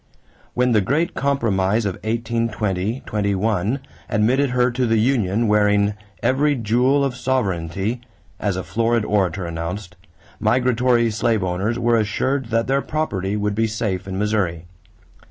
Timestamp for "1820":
1.97-3.03